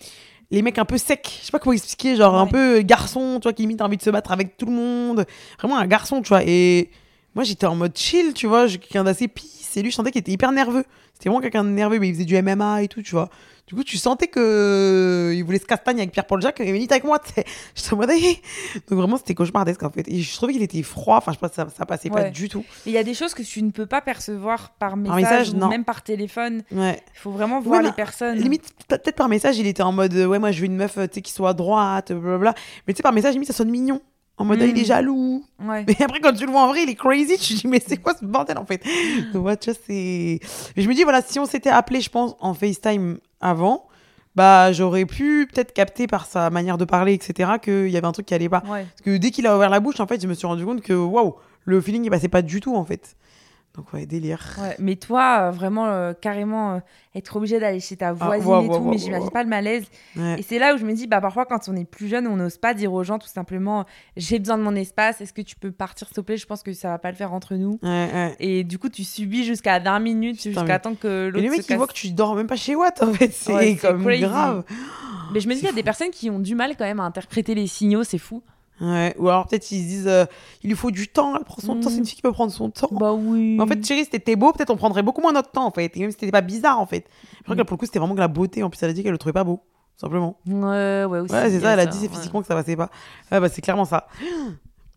[0.50, 1.26] les mecs un peu secs.
[1.40, 3.96] Je sais pas comment expliquer, genre un peu garçon, tu vois, qui limite a envie
[3.96, 5.24] de se battre avec tout le monde.
[5.58, 6.42] Vraiment un garçon, tu vois.
[6.44, 6.90] Et
[7.34, 9.76] moi, j'étais en mode chill, tu vois, je- quelqu'un d'assez pisse.
[9.76, 10.84] Et lui, je sentais qu'il était hyper nerveux.
[11.14, 13.28] C'était vraiment quelqu'un de nerveux, mais il faisait du MMA et tout, tu vois.
[13.68, 16.90] Du coup, tu sentais que euh, il voulait se castagne avec Pierre-Paul Jacques, et venite
[16.90, 17.44] avec moi, tu sais.
[17.76, 18.40] J'étais en mode, Hey
[18.88, 20.08] Donc vraiment, c'était cauchemardesque, en fait.
[20.08, 22.48] Et je trouvais qu'il était froid, enfin, je sais pas, ça, ça passait pas du
[22.48, 22.64] tout.
[22.84, 25.56] Il y a des choses que tu ne peux pas percevoir par message, message, ou
[25.58, 25.68] non.
[25.68, 26.62] même par téléphone.
[26.72, 27.00] Ouais.
[27.14, 28.38] Il faut vraiment voir Ouais, les personnes.
[28.38, 30.76] Limite, peut- peut-être par message, il était en mode euh, ouais, moi je veux une
[30.76, 32.54] meuf euh, qui soit droite, blablabla.
[32.88, 34.00] Mais tu sais, par message, limite, ça sonne mignon.
[34.40, 34.84] En mode, il est Mm.
[34.86, 35.44] jaloux.
[35.62, 35.84] Ouais.
[35.86, 37.36] Mais après, quand tu le vois en vrai, il est crazy.
[37.38, 38.82] Tu te dis, mais c'est quoi ce bordel en fait?
[39.32, 40.40] Donc, ouais, tu vois, c'est.
[40.76, 43.86] Mais je me dis, voilà, si on s'était appelé, je pense, en FaceTime avant,
[44.34, 48.12] bah, j'aurais pu peut-être capter par sa manière de parler, etc., qu'il y avait un
[48.12, 48.62] truc qui allait pas.
[48.68, 48.84] Ouais.
[48.84, 50.80] Parce que dès qu'il a ouvert la bouche, en fait, je me suis rendu compte
[50.80, 53.16] que waouh, le feeling, il passait pas du tout en fait.
[53.76, 54.56] Donc, ouais, délire.
[54.60, 56.78] Ouais, mais toi, euh, vraiment, euh, carrément, euh,
[57.14, 59.84] être obligé d'aller chez ta voisine Ah, ouais, et tout, mais j'imagine pas le malaise.
[60.16, 60.40] Ouais.
[60.40, 62.34] Et c'est là où je me dis, bah parfois, quand on est plus jeune, on
[62.34, 63.84] n'ose pas dire aux gens tout simplement,
[64.16, 66.64] j'ai besoin de mon espace, est-ce que tu peux partir, s'il te plaît Je pense
[66.64, 67.78] que ça va pas le faire entre nous.
[67.84, 68.34] Ouais.
[68.40, 71.62] Et du coup, tu subis jusqu'à 20 minutes, jusqu'à mais- temps que l'autre le mec,
[71.62, 71.94] se il voit casse.
[71.94, 73.32] que tu dors même pas chez Watt, en fait.
[73.32, 74.64] C'est comme grave.
[75.32, 76.98] Mais je me dis, il y a des personnes qui ont du mal quand même
[76.98, 78.42] à interpréter les signaux, c'est fou.
[78.80, 79.14] Ouais.
[79.18, 80.24] Ou alors peut-être ils se disent, euh,
[80.62, 81.92] il lui faut du temps, elle prend son temps, Mm.
[81.92, 82.88] c'est une fille qui peut prendre son temps.
[82.92, 83.56] Bah oui.
[83.56, 85.70] Mais en fait, chérie, si t'étais beau, peut-être on prendrait beaucoup moins notre temps, en
[85.70, 85.94] fait.
[85.96, 87.04] Et même si t'étais pas bizarre, en fait.
[87.38, 87.56] Je crois Mm.
[87.56, 88.62] que là, pour le coup, c'était vraiment que la beauté.
[88.62, 89.60] En plus, elle a dit qu'elle le trouvait pas beau,
[89.96, 90.38] simplement.
[90.46, 91.34] Ouais, ouais, aussi.
[91.34, 92.14] Ouais, c'est ça, elle a dit, c'est ouais.
[92.14, 92.90] physiquement que ça passait pas.
[93.30, 94.06] Ouais, bah, c'est clairement ça.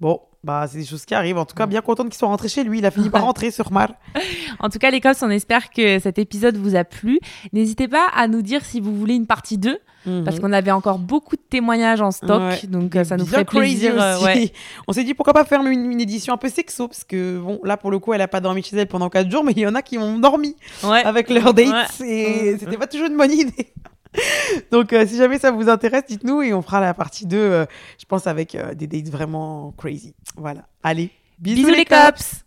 [0.04, 1.38] Bon, bah, c'est des choses qui arrivent.
[1.38, 2.80] En tout cas, bien contente qu'il soit rentré chez lui.
[2.80, 3.88] Il a fini par rentrer sur Mar.
[4.60, 7.20] En tout cas, les cops, on espère que cet épisode vous a plu.
[7.54, 9.80] N'hésitez pas à nous dire si vous voulez une partie 2,
[10.26, 12.50] parce qu'on avait encore beaucoup de témoignages en stock, Mhm.
[12.50, 12.68] Ouais.
[12.68, 13.94] donc ça nous ferait plaisir.
[13.98, 14.26] euh, aussi.
[14.26, 14.54] ouais.
[14.90, 17.60] On s'est dit pourquoi pas faire une, une édition un peu sexo parce que bon
[17.64, 19.60] là pour le coup elle a pas dormi chez elle pendant 4 jours mais il
[19.60, 21.02] y en a qui ont dormi Ouais.
[21.04, 23.74] avec leur date et c'était pas toujours une bonne idée.
[24.72, 27.66] Donc euh, si jamais ça vous intéresse dites-nous et on fera la partie 2 euh,
[28.00, 30.16] je pense avec euh, des dates vraiment crazy.
[30.36, 30.68] Voilà.
[30.84, 32.43] Allez, bisous, Bisous les cops